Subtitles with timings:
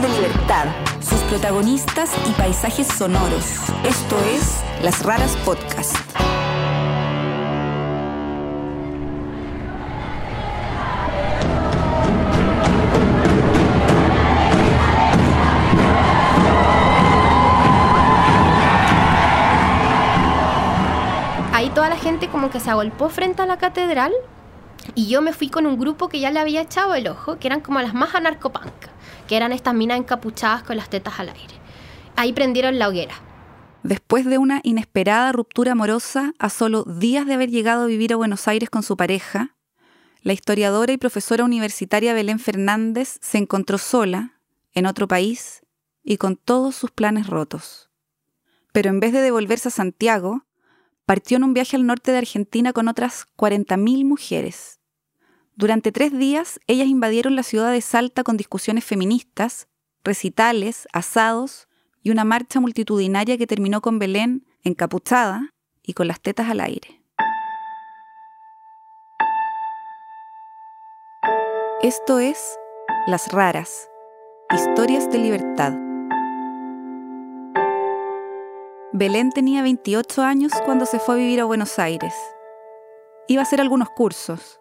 [0.00, 0.66] De libertad,
[1.00, 3.44] sus protagonistas y paisajes sonoros.
[3.84, 5.96] Esto es Las Raras Podcast.
[21.52, 24.12] Ahí toda la gente como que se agolpó frente a la catedral
[24.94, 27.48] y yo me fui con un grupo que ya le había echado el ojo, que
[27.48, 28.72] eran como las más anarcopunk,
[29.26, 31.54] que eran estas minas encapuchadas con las tetas al aire.
[32.16, 33.14] Ahí prendieron la hoguera.
[33.82, 38.16] Después de una inesperada ruptura amorosa, a solo días de haber llegado a vivir a
[38.16, 39.54] Buenos Aires con su pareja,
[40.22, 44.40] la historiadora y profesora universitaria Belén Fernández se encontró sola,
[44.74, 45.62] en otro país,
[46.02, 47.88] y con todos sus planes rotos.
[48.72, 50.44] Pero en vez de devolverse a Santiago,
[51.08, 54.78] partió en un viaje al norte de Argentina con otras 40.000 mujeres.
[55.54, 59.68] Durante tres días, ellas invadieron la ciudad de Salta con discusiones feministas,
[60.04, 61.66] recitales, asados
[62.02, 67.02] y una marcha multitudinaria que terminó con Belén encapuchada y con las tetas al aire.
[71.82, 72.38] Esto es
[73.06, 73.88] Las Raras,
[74.50, 75.87] Historias de Libertad.
[78.92, 82.14] Belén tenía 28 años cuando se fue a vivir a Buenos Aires.
[83.26, 84.60] Iba a hacer algunos cursos.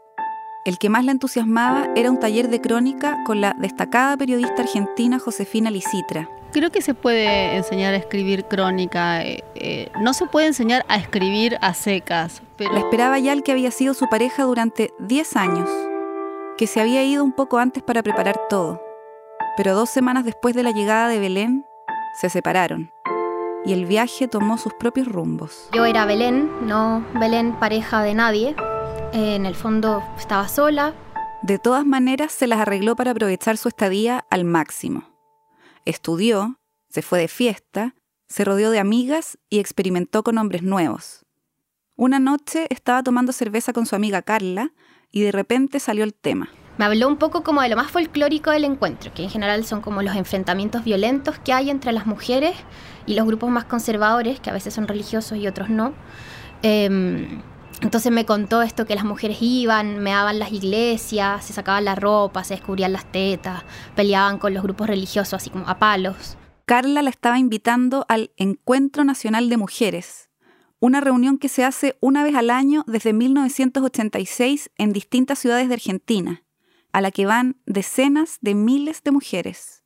[0.65, 5.17] El que más la entusiasmaba era un taller de crónica con la destacada periodista argentina
[5.17, 6.29] Josefina Licitra.
[6.51, 9.23] Creo que se puede enseñar a escribir crónica.
[9.23, 13.43] eh, eh, no se puede enseñar a escribir a secas, pero La esperaba ya el
[13.43, 15.69] que había sido su pareja durante 10 años,
[16.57, 18.81] que se había ido un poco antes para preparar todo.
[19.55, 21.65] Pero dos semanas después de la llegada de Belén,
[22.19, 22.91] se separaron
[23.67, 25.67] y el viaje tomó sus propios rumbos.
[25.73, 28.55] Yo era Belén, no Belén pareja de nadie.
[29.11, 30.93] Eh, en el fondo estaba sola.
[31.43, 35.03] De todas maneras, se las arregló para aprovechar su estadía al máximo.
[35.83, 37.93] Estudió, se fue de fiesta,
[38.29, 41.25] se rodeó de amigas y experimentó con hombres nuevos.
[41.97, 44.71] Una noche estaba tomando cerveza con su amiga Carla
[45.11, 46.49] y de repente salió el tema.
[46.77, 49.81] Me habló un poco como de lo más folclórico del encuentro, que en general son
[49.81, 52.55] como los enfrentamientos violentos que hay entre las mujeres
[53.07, 55.93] y los grupos más conservadores, que a veces son religiosos y otros no.
[56.61, 57.41] Em,
[57.81, 62.43] entonces me contó esto que las mujeres iban, meaban las iglesias, se sacaban la ropa,
[62.43, 63.63] se descubrían las tetas,
[63.95, 66.37] peleaban con los grupos religiosos así como a palos.
[66.65, 70.29] Carla la estaba invitando al Encuentro Nacional de Mujeres,
[70.79, 75.75] una reunión que se hace una vez al año desde 1986 en distintas ciudades de
[75.75, 76.43] Argentina,
[76.97, 79.83] a la que van decenas de miles de mujeres.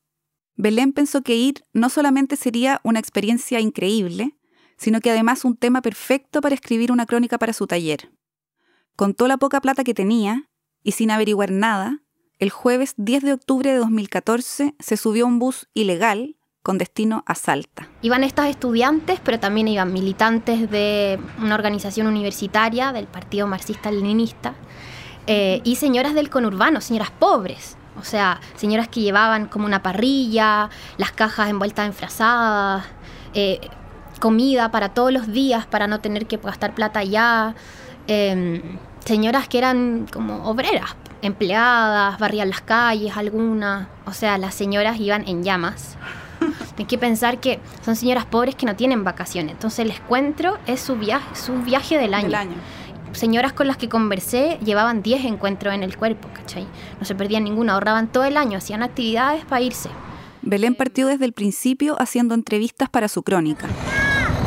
[0.56, 4.38] Belén pensó que ir no solamente sería una experiencia increíble,
[4.78, 8.14] sino que además un tema perfecto para escribir una crónica para su taller.
[8.96, 10.50] Contó la poca plata que tenía
[10.84, 12.02] y sin averiguar nada,
[12.40, 17.26] el jueves 10 de octubre de 2014 se subió a un bus ilegal con destino
[17.28, 17.90] a Salta.
[18.02, 24.56] Iban estas estudiantes, pero también iban militantes de una organización universitaria del Partido Marxista-Leninista
[25.28, 27.78] eh, y señoras del conurbano, señoras pobres.
[28.00, 32.86] O sea, señoras que llevaban como una parrilla, las cajas envueltas en frazadas,
[33.34, 33.60] eh,
[34.20, 37.56] comida para todos los días para no tener que gastar plata allá.
[38.08, 38.62] Eh,
[39.06, 43.88] señoras que eran como obreras, empleadas, barrían las calles, algunas.
[44.06, 45.98] O sea, las señoras iban en llamas.
[46.78, 49.52] Hay que pensar que son señoras pobres que no tienen vacaciones.
[49.52, 52.40] Entonces el encuentro es su viaje, su viaje del año.
[53.14, 56.66] Señoras con las que conversé llevaban 10 encuentros en el cuerpo, ¿cachai?
[57.00, 59.90] No se perdían ninguno, ahorraban todo el año, hacían actividades para irse.
[60.42, 63.68] Belén partió desde el principio haciendo entrevistas para su crónica.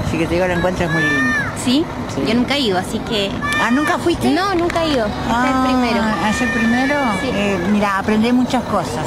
[0.07, 1.33] Así que te digo, el encuentro es muy lindo.
[1.65, 1.85] ¿Sí?
[2.15, 2.23] Sí.
[2.27, 3.31] Yo nunca he ido, así que...
[3.61, 4.31] Ah, ¿nunca fuiste?
[4.31, 5.07] No, nunca he ido.
[5.07, 6.03] Este es Ah, el primero.
[6.25, 6.95] ¿Hacer primero?
[7.21, 7.31] Sí.
[7.33, 9.07] Eh, mira, aprendés muchas cosas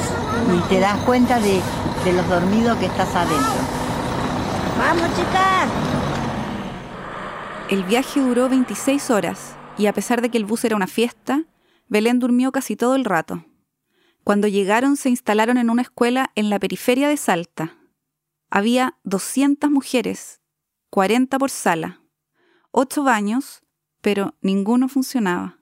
[0.56, 1.60] y te das cuenta de,
[2.04, 3.52] de los dormidos que estás adentro.
[4.78, 5.66] ¡Vamos, chicas!
[7.70, 11.44] El viaje duró 26 horas y a pesar de que el bus era una fiesta,
[11.86, 13.44] Belén durmió casi todo el rato.
[14.24, 17.76] Cuando llegaron se instalaron en una escuela en la periferia de Salta.
[18.48, 20.40] Había 200 mujeres,
[20.88, 22.00] 40 por sala,
[22.70, 23.60] 8 baños,
[24.00, 25.58] pero ninguno funcionaba,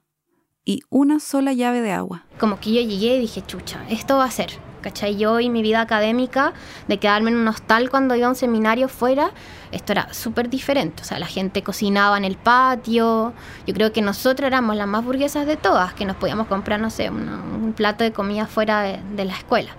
[0.63, 2.25] y una sola llave de agua.
[2.39, 4.51] Como que yo llegué y dije, chucha, esto va a ser.
[4.87, 5.17] ¿Cachai?
[5.17, 6.53] Yo y mi vida académica,
[6.87, 9.31] de quedarme en un hostal cuando iba a un seminario fuera,
[9.73, 11.01] esto era súper diferente.
[11.03, 13.33] O sea, la gente cocinaba en el patio.
[13.65, 16.89] Yo creo que nosotros éramos las más burguesas de todas, que nos podíamos comprar, no
[16.89, 19.71] sé, una- un plato de comida fuera de, la escuela.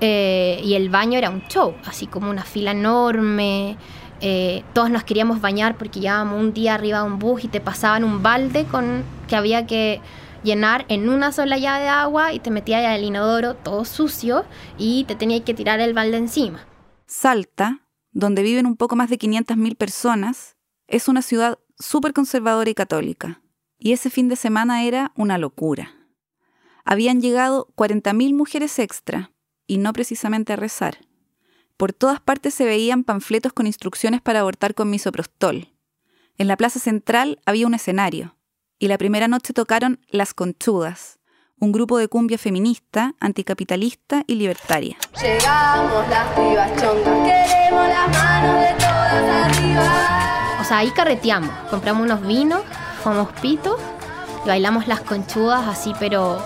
[0.00, 3.76] Eh, y el baño era un show, así como una fila enorme.
[4.20, 7.60] Eh, todos nos queríamos bañar porque llevábamos un día arriba de un bus y te
[7.60, 10.00] pasaban un balde con que había que
[10.46, 14.46] llenar en una sola llave de agua y te metías al inodoro todo sucio
[14.78, 16.66] y te tenías que tirar el balde encima.
[17.06, 17.82] Salta,
[18.12, 20.56] donde viven un poco más de 500.000 personas,
[20.86, 23.42] es una ciudad súper conservadora y católica.
[23.78, 25.92] Y ese fin de semana era una locura.
[26.84, 29.32] Habían llegado 40.000 mujeres extra,
[29.66, 30.98] y no precisamente a rezar.
[31.76, 35.68] Por todas partes se veían panfletos con instrucciones para abortar con misoprostol.
[36.38, 38.35] En la plaza central había un escenario,
[38.78, 41.18] y la primera noche tocaron Las Conchudas,
[41.58, 44.96] un grupo de cumbia feminista, anticapitalista y libertaria.
[45.20, 50.58] Llegamos las pibas chongas, queremos las manos de todas arriba.
[50.60, 52.62] O sea, ahí carreteamos, compramos unos vinos,
[53.02, 53.80] fumamos pitos
[54.44, 56.42] y bailamos las conchudas así, pero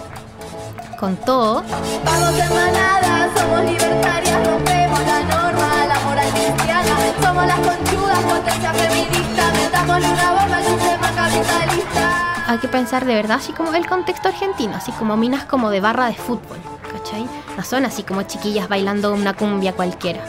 [0.99, 1.65] con todo.
[2.05, 5.80] Vamos en manada, somos libertarias, rompemos la norma.
[7.23, 8.19] Somos las conchudas,
[8.75, 9.53] feminista,
[11.15, 12.45] capitalista.
[12.47, 15.81] Hay que pensar de verdad así como el contexto argentino, así como minas como de
[15.81, 16.59] barra de fútbol,
[16.91, 17.27] ¿cachai?
[17.57, 20.21] No son así como chiquillas bailando una cumbia cualquiera.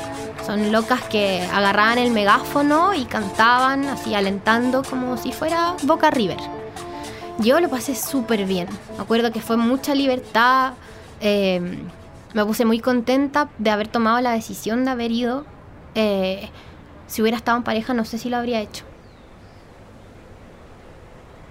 [0.45, 6.37] Son locas que agarraban el megáfono y cantaban así alentando como si fuera Boca River.
[7.39, 8.67] Yo lo pasé súper bien.
[8.97, 10.73] Me acuerdo que fue mucha libertad.
[11.21, 11.79] eh,
[12.33, 15.45] me puse muy contenta de haber tomado la decisión de haber ido.
[15.95, 16.49] Eh,
[17.11, 18.85] si hubiera estado en pareja, no sé si lo habría hecho.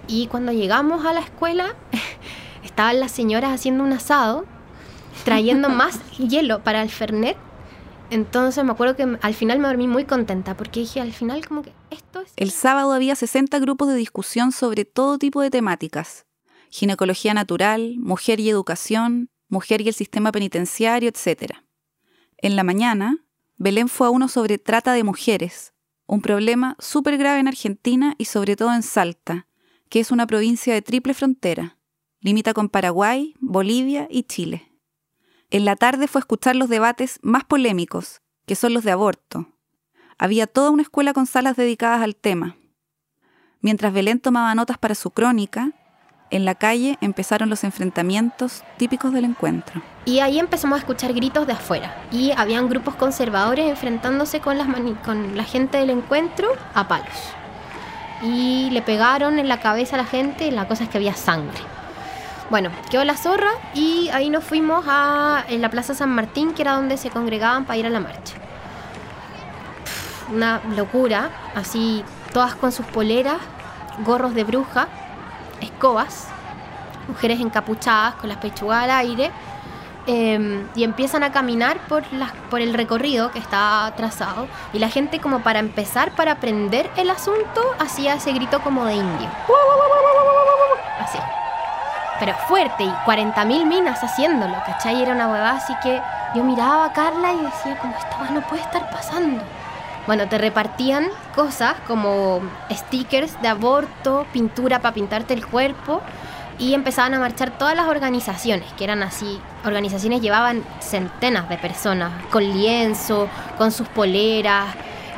[0.07, 1.75] Y cuando llegamos a la escuela,
[2.63, 4.45] estaban las señoras haciendo un asado,
[5.23, 7.37] trayendo más hielo para el Fernet.
[8.09, 11.61] Entonces me acuerdo que al final me dormí muy contenta porque dije, al final como
[11.61, 12.33] que esto es...
[12.37, 16.25] El sábado había 60 grupos de discusión sobre todo tipo de temáticas.
[16.71, 21.53] Ginecología natural, mujer y educación, mujer y el sistema penitenciario, etc.
[22.37, 23.23] En la mañana,
[23.61, 25.75] Belén fue a uno sobre trata de mujeres,
[26.07, 29.45] un problema súper grave en Argentina y sobre todo en Salta,
[29.87, 31.77] que es una provincia de triple frontera.
[32.21, 34.71] Limita con Paraguay, Bolivia y Chile.
[35.51, 39.53] En la tarde fue a escuchar los debates más polémicos, que son los de aborto.
[40.17, 42.57] Había toda una escuela con salas dedicadas al tema.
[43.59, 45.71] Mientras Belén tomaba notas para su crónica,
[46.31, 49.81] en la calle empezaron los enfrentamientos típicos del encuentro.
[50.05, 51.95] Y ahí empezamos a escuchar gritos de afuera.
[52.11, 54.67] Y habían grupos conservadores enfrentándose con, las
[55.05, 57.07] con la gente del encuentro a palos.
[58.23, 61.13] Y le pegaron en la cabeza a la gente y la cosa es que había
[61.13, 61.59] sangre.
[62.49, 66.63] Bueno, quedó la zorra y ahí nos fuimos a en la Plaza San Martín, que
[66.63, 68.35] era donde se congregaban para ir a la marcha.
[70.33, 73.37] Una locura, así todas con sus poleras,
[74.05, 74.87] gorros de bruja,
[75.81, 76.27] escobas,
[77.07, 79.31] mujeres encapuchadas con las pechugas al aire
[80.05, 84.89] eh, y empiezan a caminar por, las, por el recorrido que está trazado y la
[84.89, 89.27] gente como para empezar, para aprender el asunto, hacía ese grito como de indio.
[90.99, 91.17] Así.
[92.19, 95.01] Pero fuerte y 40.000 minas haciéndolo, ¿cachai?
[95.01, 95.99] Era una huevada así que
[96.35, 99.41] yo miraba a Carla y decía como esta no puede estar pasando.
[100.07, 106.01] Bueno, te repartían cosas como stickers de aborto, pintura para pintarte el cuerpo
[106.57, 112.11] y empezaban a marchar todas las organizaciones, que eran así, organizaciones llevaban centenas de personas,
[112.31, 114.67] con lienzo, con sus poleras,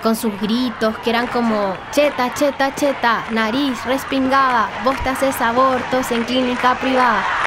[0.02, 6.12] con sus gritos, que eran como cheta, cheta, cheta, nariz respingada, vos te haces abortos
[6.12, 7.43] en clínica privada.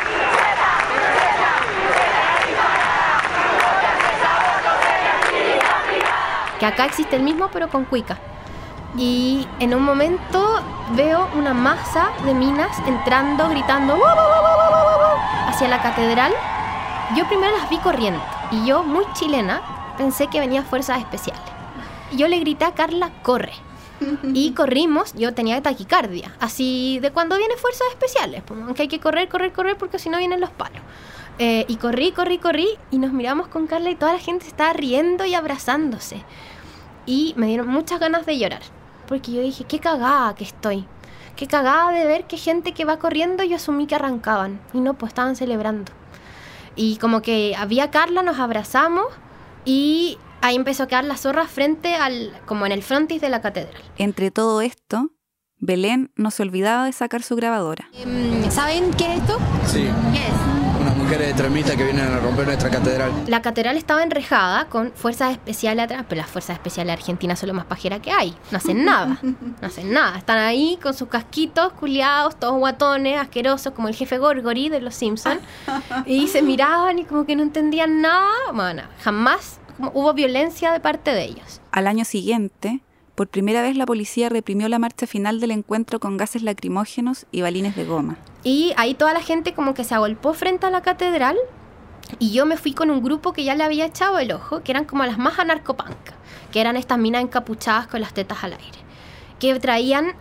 [6.67, 8.19] Que acá existe el mismo pero con cuica.
[8.99, 10.61] Y en un momento
[10.97, 13.97] veo una masa de minas entrando, gritando
[15.47, 16.33] hacia la catedral.
[17.17, 18.21] Yo primero las vi corriendo
[18.51, 21.45] y yo, muy chilena, pensé que venía fuerzas especiales.
[22.17, 23.53] Yo le grité a Carla, corre.
[24.35, 28.99] Y corrimos, yo tenía taquicardia, así de cuando vienen fuerzas especiales, como que hay que
[28.99, 30.83] correr, correr, correr porque si no vienen los palos.
[31.39, 34.73] Eh, y corrí, corrí, corrí y nos miramos con Carla y toda la gente estaba
[34.73, 36.25] riendo y abrazándose.
[37.07, 38.63] Y me dieron muchas ganas de llorar,
[39.07, 40.85] porque yo dije, qué cagada que estoy.
[41.37, 44.95] Qué cagada de ver que gente que va corriendo yo asumí que arrancaban y no,
[44.95, 45.93] pues estaban celebrando.
[46.75, 49.07] Y como que había Carla, nos abrazamos
[49.65, 53.41] y ahí empezó a quedar la zorra frente al, como en el frontis de la
[53.41, 53.83] catedral.
[53.99, 55.11] Entre todo esto,
[55.59, 57.89] Belén no se olvidaba de sacar su grabadora.
[58.51, 59.39] ¿Saben qué es esto?
[59.67, 60.56] Sí, ¿Qué es?
[61.07, 63.13] Mujeres extremistas que vienen a romper nuestra catedral.
[63.29, 67.55] La catedral estaba enrejada con fuerzas especiales atrás, pero las fuerzas especiales argentinas son lo
[67.55, 68.35] más pajera que hay.
[68.51, 69.17] No hacen nada.
[69.23, 70.19] No hacen nada.
[70.19, 74.97] Están ahí con sus casquitos, culiados, todos guatones, asquerosos, como el jefe Gorgory de los
[74.97, 75.41] Simpsons.
[76.07, 78.51] Y se miraban y como que no entendían nada.
[78.53, 81.61] Bueno, jamás hubo violencia de parte de ellos.
[81.71, 82.81] Al año siguiente,
[83.17, 87.41] por primera vez la policía reprimió la marcha final del encuentro con gases lacrimógenos y
[87.41, 88.19] balines de goma.
[88.45, 91.37] Y ahí toda la gente como que se agolpó frente a la catedral
[92.19, 94.71] y yo me fui con un grupo que ya le había echado el ojo, que
[94.71, 96.15] eran como las más anarcopancas,
[96.53, 98.79] que eran estas minas encapuchadas con las tetas al aire,
[99.41, 100.13] que traían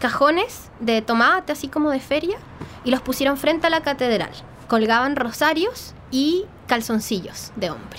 [0.00, 2.38] cajones de tomate así como de feria
[2.84, 4.30] y los pusieron frente a la catedral.
[4.68, 7.98] Colgaban rosarios y calzoncillos de hombre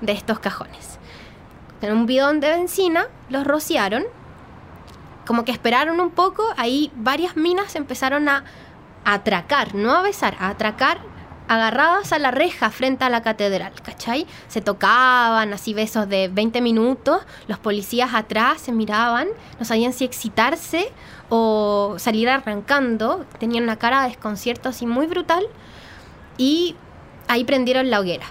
[0.00, 0.97] de estos cajones.
[1.80, 4.04] En un bidón de benzina los rociaron,
[5.26, 8.44] como que esperaron un poco, ahí varias minas empezaron a
[9.04, 10.98] atracar, no a besar, a atracar
[11.48, 14.26] agarradas a la reja frente a la catedral, ¿cachai?
[14.48, 20.04] Se tocaban así besos de 20 minutos, los policías atrás se miraban, no sabían si
[20.04, 20.92] excitarse
[21.30, 25.46] o salir arrancando, tenían una cara de desconcierto así muy brutal
[26.36, 26.76] y
[27.28, 28.26] ahí prendieron la hoguera.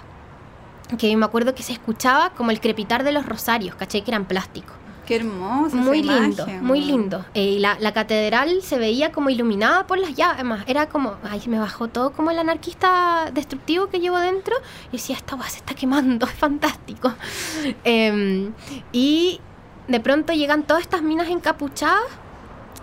[0.96, 4.02] Que me acuerdo que se escuchaba como el crepitar de los rosarios, ¿cachai?
[4.02, 4.72] Que eran plástico.
[5.08, 5.74] Qué hermoso.
[5.74, 7.24] Muy esa lindo, imagen, muy lindo.
[7.32, 10.64] Eh, y la, la catedral se veía como iluminada por las llamas.
[10.66, 14.54] Era como, ay, me bajó todo como el anarquista destructivo que llevo dentro.
[14.92, 17.14] Y decía, esta weá se está quemando, es fantástico.
[17.84, 18.52] Em,
[18.92, 19.40] y
[19.88, 22.04] de pronto llegan todas estas minas encapuchadas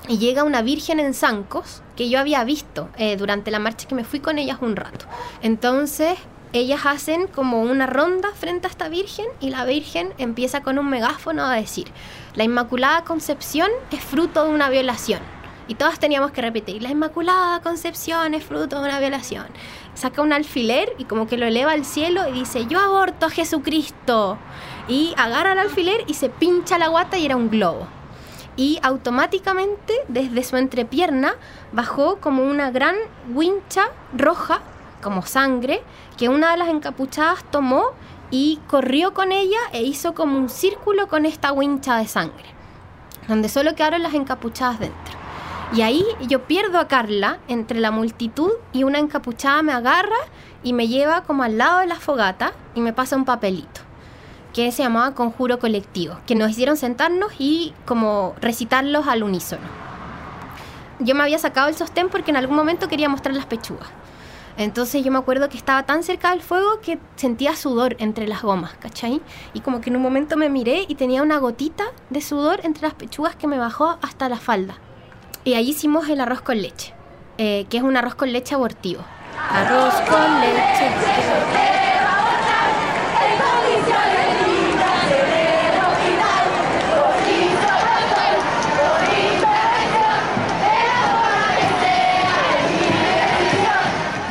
[0.08, 3.94] y llega una virgen en zancos que yo había visto eh, durante la marcha que
[3.94, 5.06] me fui con ellas un rato.
[5.44, 6.18] Entonces
[6.60, 10.90] ellas hacen como una ronda frente a esta virgen y la virgen empieza con un
[10.90, 11.88] megáfono a decir,
[12.36, 15.20] la Inmaculada Concepción es fruto de una violación.
[15.68, 19.48] Y todas teníamos que repetir, la Inmaculada Concepción es fruto de una violación.
[19.96, 23.30] Saca un alfiler y como que lo eleva al cielo y dice, yo aborto a
[23.32, 24.38] Jesucristo.
[24.88, 27.88] Y agarra el alfiler y se pincha la guata y era un globo
[28.58, 31.36] y automáticamente desde su entrepierna
[31.72, 32.96] bajó como una gran
[33.34, 34.62] wincha roja,
[35.06, 35.84] como sangre,
[36.18, 37.92] que una de las encapuchadas tomó
[38.32, 42.48] y corrió con ella e hizo como un círculo con esta wincha de sangre,
[43.28, 45.14] donde solo quedaron las encapuchadas dentro.
[45.74, 50.18] Y ahí yo pierdo a Carla entre la multitud y una encapuchada me agarra
[50.64, 53.82] y me lleva como al lado de la fogata y me pasa un papelito
[54.54, 59.68] que se llamaba Conjuro Colectivo, que nos hicieron sentarnos y como recitarlos al unísono.
[60.98, 63.90] Yo me había sacado el sostén porque en algún momento quería mostrar las pechugas.
[64.58, 68.42] Entonces yo me acuerdo que estaba tan cerca del fuego que sentía sudor entre las
[68.42, 69.22] gomas, ¿cachai?
[69.54, 72.84] Y como que en un momento me miré y tenía una gotita de sudor entre
[72.84, 74.76] las pechugas que me bajó hasta la falda.
[75.44, 76.94] Y ahí hicimos el arroz con leche,
[77.38, 79.04] eh, que es un arroz con leche abortivo.
[79.52, 81.76] Arroz con leche.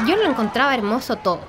[0.07, 1.41] Yo lo encontraba hermoso todo.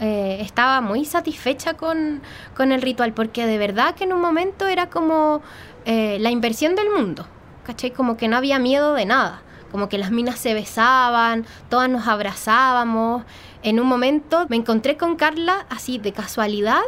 [0.00, 2.22] Eh, estaba muy satisfecha con,
[2.56, 5.42] con el ritual porque de verdad que en un momento era como
[5.84, 7.26] eh, la inversión del mundo.
[7.64, 7.90] ¿Cachai?
[7.90, 9.42] Como que no había miedo de nada.
[9.72, 13.24] Como que las minas se besaban, todas nos abrazábamos.
[13.64, 16.82] En un momento me encontré con Carla así de casualidad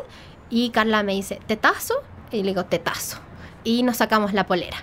[0.50, 1.94] y Carla me dice, ¿tetazo?
[2.30, 3.18] Y le digo, tetazo.
[3.64, 4.76] Y nos sacamos la polera.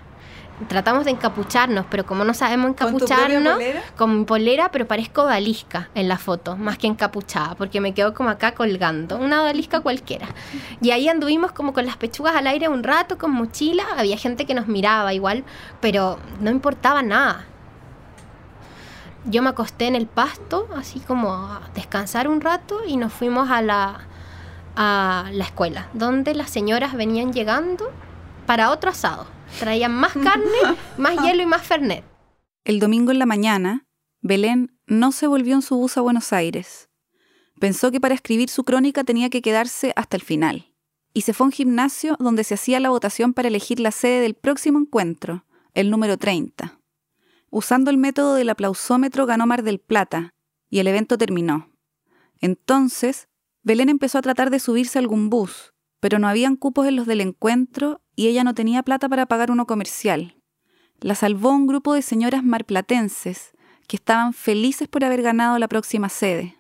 [0.67, 3.81] Tratamos de encapucharnos, pero como no sabemos ¿Con tu encapucharnos, polera?
[3.97, 8.13] con mi polera, pero parezco odalisca en la foto, más que encapuchada, porque me quedo
[8.13, 10.27] como acá colgando, una odalisca cualquiera.
[10.79, 14.45] Y ahí anduvimos como con las pechugas al aire un rato, con mochila, había gente
[14.45, 15.43] que nos miraba igual,
[15.81, 17.45] pero no importaba nada.
[19.25, 23.49] Yo me acosté en el pasto, así como a descansar un rato, y nos fuimos
[23.49, 24.01] a la,
[24.75, 27.91] a la escuela, donde las señoras venían llegando
[28.45, 29.25] para otro asado.
[29.59, 30.57] Traían más carne,
[30.97, 32.03] más hielo y más fernet.
[32.65, 33.85] El domingo en la mañana,
[34.21, 36.89] Belén no se volvió en su bus a Buenos Aires.
[37.59, 40.73] Pensó que para escribir su crónica tenía que quedarse hasta el final.
[41.13, 44.21] Y se fue a un gimnasio donde se hacía la votación para elegir la sede
[44.21, 46.79] del próximo encuentro, el número 30.
[47.49, 50.33] Usando el método del aplausómetro ganó Mar del Plata,
[50.69, 51.69] y el evento terminó.
[52.41, 53.27] Entonces,
[53.61, 55.72] Belén empezó a tratar de subirse a algún bus,
[56.03, 59.51] pero no habían cupos en los del encuentro y ella no tenía plata para pagar
[59.51, 60.35] uno comercial.
[60.99, 63.53] La salvó un grupo de señoras marplatenses
[63.87, 66.57] que estaban felices por haber ganado la próxima sede.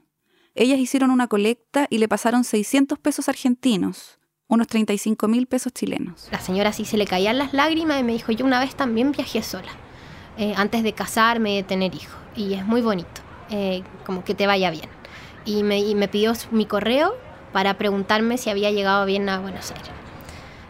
[0.55, 6.29] Ellas hicieron una colecta y le pasaron 600 pesos argentinos, unos 35 mil pesos chilenos.
[6.31, 9.11] La señora sí se le caían las lágrimas y me dijo, yo una vez también
[9.11, 9.73] viajé sola,
[10.37, 12.15] eh, antes de casarme, de tener hijos.
[12.37, 14.87] Y es muy bonito, eh, como que te vaya bien.
[15.43, 17.13] Y me, y me pidió mi correo
[17.53, 19.89] para preguntarme si había llegado bien a Buenos Aires.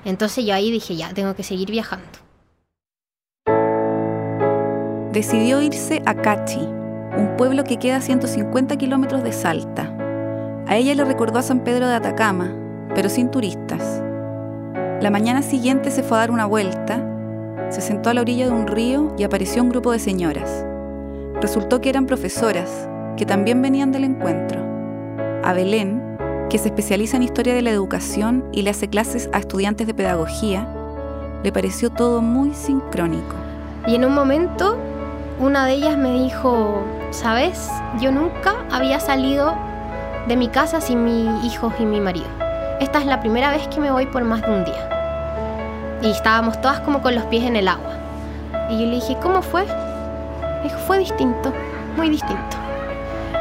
[0.06, 2.06] Entonces yo ahí dije, ya, tengo que seguir viajando.
[5.12, 9.96] Decidió irse a Cachi, un pueblo que queda a 150 kilómetros de Salta.
[10.68, 12.54] A ella le recordó a San Pedro de Atacama,
[12.94, 14.04] pero sin turistas.
[15.02, 17.10] La mañana siguiente se fue a dar una vuelta
[17.74, 20.64] se sentó a la orilla de un río y apareció un grupo de señoras.
[21.42, 22.88] Resultó que eran profesoras,
[23.18, 24.62] que también venían del encuentro.
[25.44, 26.13] A Belén,
[26.54, 29.96] que se especializa en historia de la educación y le hace clases a estudiantes de
[29.96, 30.68] pedagogía,
[31.44, 33.34] le pareció todo muy sincrónico.
[33.88, 34.78] Y en un momento,
[35.40, 37.72] una de ellas me dijo, ¿sabes?
[38.00, 39.56] Yo nunca había salido
[40.28, 42.28] de mi casa sin mi hijo y mi marido.
[42.80, 46.00] Esta es la primera vez que me voy por más de un día.
[46.04, 47.98] Y estábamos todas como con los pies en el agua.
[48.70, 49.66] Y yo le dije, ¿cómo fue?
[49.66, 51.52] Me dijo, fue distinto,
[51.98, 52.58] muy distinto.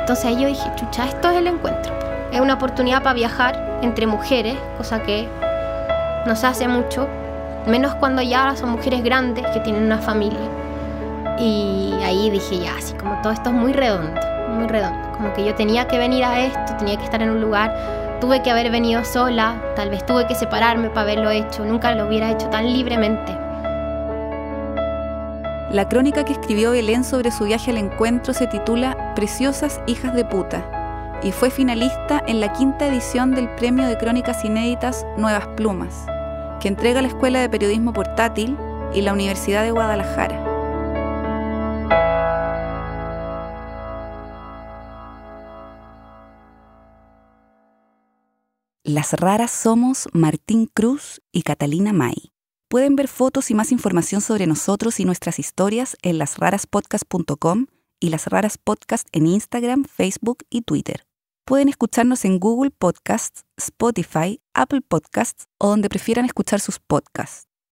[0.00, 2.01] Entonces ahí yo dije, chucha, esto es el encuentro.
[2.32, 5.28] Es una oportunidad para viajar entre mujeres, cosa que
[6.26, 7.06] no se hace mucho,
[7.66, 10.48] menos cuando ya son mujeres grandes que tienen una familia.
[11.38, 15.12] Y ahí dije, ya, así como todo esto es muy redondo, muy redondo.
[15.12, 18.42] Como que yo tenía que venir a esto, tenía que estar en un lugar, tuve
[18.42, 22.30] que haber venido sola, tal vez tuve que separarme para haberlo hecho, nunca lo hubiera
[22.30, 23.36] hecho tan libremente.
[25.70, 30.24] La crónica que escribió Belén sobre su viaje al encuentro se titula Preciosas hijas de
[30.24, 30.62] puta
[31.24, 36.06] y fue finalista en la quinta edición del Premio de Crónicas Inéditas Nuevas Plumas,
[36.60, 38.56] que entrega la Escuela de Periodismo Portátil
[38.94, 40.52] y la Universidad de Guadalajara.
[48.84, 52.32] Las raras somos Martín Cruz y Catalina May.
[52.68, 57.66] Pueden ver fotos y más información sobre nosotros y nuestras historias en lasraraspodcast.com
[58.00, 61.06] y Las Raras Podcast en Instagram, Facebook y Twitter.
[61.44, 67.51] Pueden escucharnos en Google Podcasts, Spotify, Apple Podcasts o donde prefieran escuchar sus podcasts.